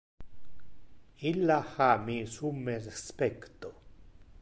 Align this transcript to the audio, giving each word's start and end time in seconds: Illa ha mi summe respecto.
Illa 1.31 1.57
ha 1.73 1.89
mi 2.07 2.17
summe 2.35 2.75
respecto. 2.89 3.69